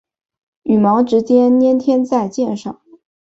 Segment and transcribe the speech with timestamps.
[0.63, 2.81] 羽毛直接粘贴在箭身上。